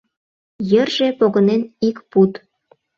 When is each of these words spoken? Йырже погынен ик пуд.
Йырже 0.71 1.07
погынен 1.19 1.61
ик 1.87 1.97
пуд. 2.11 2.31